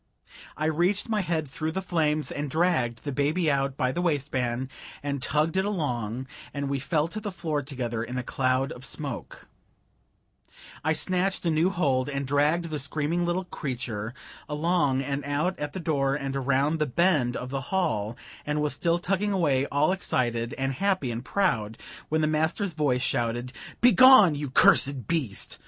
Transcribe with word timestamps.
I 0.57 0.65
reached 0.65 1.09
my 1.09 1.21
head 1.21 1.47
through 1.47 1.73
the 1.73 1.79
flames 1.83 2.31
and 2.31 2.49
dragged 2.49 3.03
the 3.03 3.11
baby 3.11 3.51
out 3.51 3.77
by 3.77 3.91
the 3.91 4.01
waist 4.01 4.31
band, 4.31 4.69
and 5.03 5.21
tugged 5.21 5.57
it 5.57 5.63
along, 5.63 6.25
and 6.55 6.69
we 6.71 6.79
fell 6.79 7.07
to 7.09 7.19
the 7.19 7.31
floor 7.31 7.61
together 7.61 8.03
in 8.03 8.17
a 8.17 8.23
cloud 8.23 8.71
of 8.71 8.83
smoke; 8.83 9.47
I 10.83 10.93
snatched 10.93 11.45
a 11.45 11.51
new 11.51 11.69
hold, 11.69 12.09
and 12.09 12.25
dragged 12.25 12.71
the 12.71 12.79
screaming 12.79 13.27
little 13.27 13.43
creature 13.43 14.15
along 14.49 15.03
and 15.03 15.23
out 15.23 15.59
at 15.59 15.73
the 15.73 15.79
door 15.79 16.15
and 16.15 16.35
around 16.35 16.79
the 16.79 16.87
bend 16.87 17.35
of 17.37 17.51
the 17.51 17.61
hall, 17.69 18.17
and 18.43 18.59
was 18.59 18.73
still 18.73 18.97
tugging 18.97 19.31
away, 19.31 19.67
all 19.67 19.91
excited 19.91 20.53
and 20.55 20.73
happy 20.73 21.11
and 21.11 21.23
proud, 21.23 21.77
when 22.09 22.21
the 22.21 22.25
master's 22.25 22.73
voice 22.73 23.03
shouted: 23.03 23.53
"Begone 23.81 24.33
you 24.33 24.49
cursed 24.49 25.05
beast!" 25.07 25.59